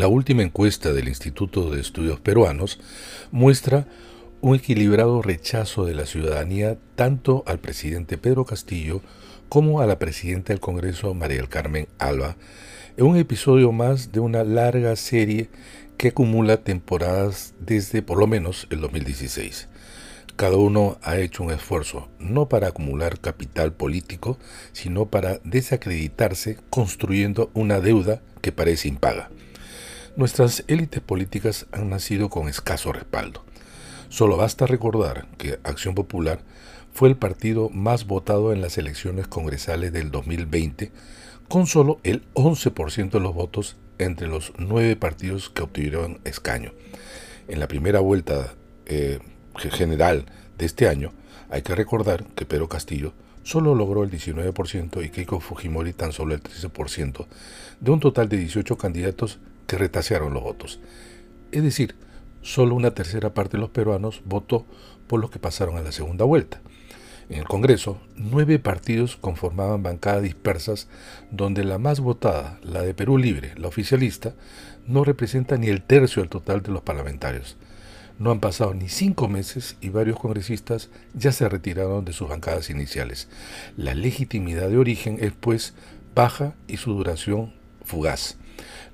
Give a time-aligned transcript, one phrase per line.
[0.00, 2.80] La última encuesta del Instituto de Estudios Peruanos
[3.32, 3.86] muestra
[4.40, 9.02] un equilibrado rechazo de la ciudadanía tanto al presidente Pedro Castillo
[9.50, 12.38] como a la presidenta del Congreso María del Carmen Alba,
[12.96, 15.50] en un episodio más de una larga serie
[15.98, 19.68] que acumula temporadas desde por lo menos el 2016.
[20.34, 24.38] Cada uno ha hecho un esfuerzo, no para acumular capital político,
[24.72, 29.28] sino para desacreditarse construyendo una deuda que parece impaga.
[30.20, 33.42] Nuestras élites políticas han nacido con escaso respaldo.
[34.10, 36.42] Solo basta recordar que Acción Popular
[36.92, 40.92] fue el partido más votado en las elecciones congresales del 2020,
[41.48, 46.72] con solo el 11% de los votos entre los nueve partidos que obtuvieron escaño.
[47.48, 48.52] En la primera vuelta
[48.84, 49.20] eh,
[49.56, 50.26] general
[50.58, 51.14] de este año,
[51.48, 56.34] hay que recordar que Pedro Castillo solo logró el 19% y Keiko Fujimori tan solo
[56.34, 57.26] el 13%,
[57.80, 59.38] de un total de 18 candidatos
[59.70, 60.80] que retasearon los votos.
[61.52, 61.94] Es decir,
[62.42, 64.66] solo una tercera parte de los peruanos votó
[65.06, 66.60] por los que pasaron a la segunda vuelta.
[67.28, 70.88] En el Congreso, nueve partidos conformaban bancadas dispersas
[71.30, 74.34] donde la más votada, la de Perú Libre, la oficialista,
[74.88, 77.56] no representa ni el tercio del total de los parlamentarios.
[78.18, 82.70] No han pasado ni cinco meses y varios congresistas ya se retiraron de sus bancadas
[82.70, 83.28] iniciales.
[83.76, 85.74] La legitimidad de origen es, pues,
[86.12, 87.52] baja y su duración
[87.84, 88.36] fugaz.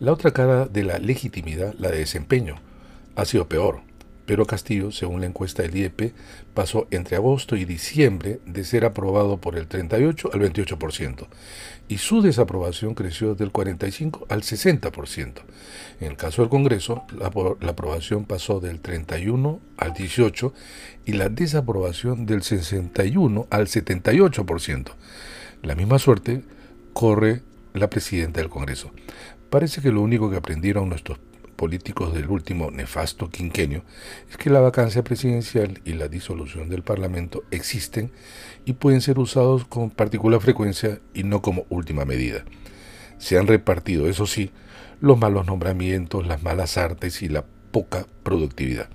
[0.00, 2.56] La otra cara de la legitimidad, la de desempeño,
[3.14, 3.80] ha sido peor.
[4.26, 6.12] Pero Castillo, según la encuesta del IEP,
[6.52, 11.28] pasó entre agosto y diciembre de ser aprobado por el 38 al 28%,
[11.88, 15.32] y su desaprobación creció del 45 al 60%.
[16.00, 20.52] En el caso del Congreso, la, la aprobación pasó del 31 al 18
[21.04, 24.88] y la desaprobación del 61 al 78%.
[25.62, 26.42] La misma suerte
[26.92, 27.42] corre
[27.74, 28.90] la presidenta del Congreso.
[29.50, 31.18] Parece que lo único que aprendieron nuestros
[31.56, 33.82] políticos del último nefasto quinquenio
[34.30, 38.12] es que la vacancia presidencial y la disolución del Parlamento existen
[38.64, 42.44] y pueden ser usados con particular frecuencia y no como última medida.
[43.18, 44.50] Se han repartido, eso sí,
[45.00, 48.88] los malos nombramientos, las malas artes y la poca productividad.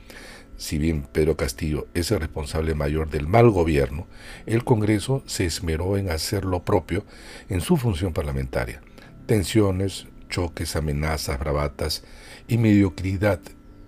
[0.57, 4.05] Si bien Pedro Castillo es el responsable mayor del mal gobierno,
[4.45, 7.03] el Congreso se esmeró en hacer lo propio
[7.49, 8.81] en su función parlamentaria.
[9.25, 12.03] Tensiones, choques, amenazas, bravatas
[12.47, 13.39] y mediocridad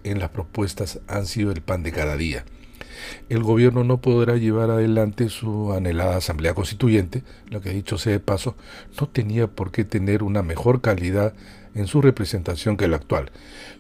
[0.04, 2.46] en las propuestas han sido el pan de cada día.
[3.30, 8.20] El gobierno no podrá llevar adelante su anhelada Asamblea Constituyente, lo que dicho sea de
[8.20, 8.56] paso,
[9.00, 11.34] no tenía por qué tener una mejor calidad
[11.76, 13.32] en su representación que la actual,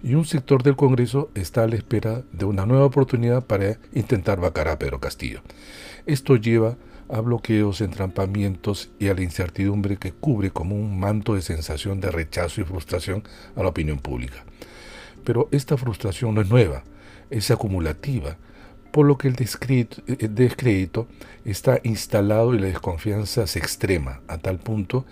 [0.02, 4.40] y un sector del Congreso está a la espera de una nueva oportunidad para intentar
[4.40, 5.41] vacar a Pedro Castillo.
[6.06, 6.75] Esto lleva
[7.13, 12.09] a bloqueos, entrampamientos y a la incertidumbre que cubre como un manto de sensación de
[12.09, 13.24] rechazo y frustración
[13.56, 14.44] a la opinión pública.
[15.23, 16.84] Pero esta frustración no es nueva,
[17.29, 18.38] es acumulativa,
[18.91, 21.07] por lo que el descrédito,
[21.46, 25.06] está instalado y la desconfianza se extrema a tal punto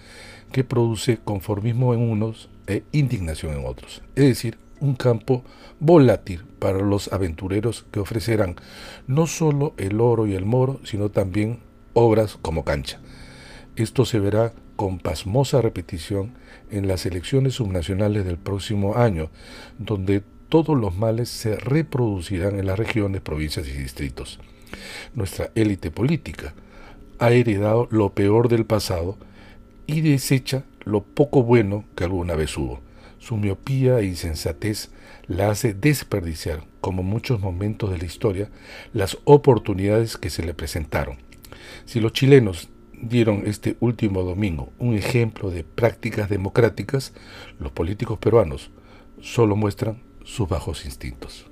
[0.51, 4.01] que produce conformismo en unos e indignación en otros.
[4.15, 5.43] Es decir, un campo
[5.79, 8.55] volátil para los aventureros que ofrecerán
[9.07, 11.59] no solo el oro y el moro, sino también
[11.93, 12.99] obras como cancha.
[13.75, 16.33] Esto se verá con pasmosa repetición
[16.69, 19.29] en las elecciones subnacionales del próximo año,
[19.77, 24.39] donde todos los males se reproducirán en las regiones, provincias y distritos.
[25.13, 26.53] Nuestra élite política
[27.19, 29.17] ha heredado lo peor del pasado
[29.87, 32.81] y desecha lo poco bueno que alguna vez hubo.
[33.19, 34.89] Su miopía e insensatez
[35.27, 38.49] la hace desperdiciar, como muchos momentos de la historia,
[38.93, 41.17] las oportunidades que se le presentaron.
[41.85, 47.13] Si los chilenos dieron este último domingo un ejemplo de prácticas democráticas,
[47.59, 48.71] los políticos peruanos
[49.21, 51.47] solo muestran sus bajos instintos.